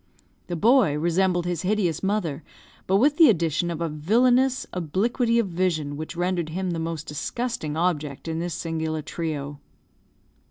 [0.47, 2.43] The boy resembled his hideous mother,
[2.87, 7.05] but with the addition of a villanous obliquity of vision which rendered him the most
[7.05, 9.59] disgusting object in this singular trio.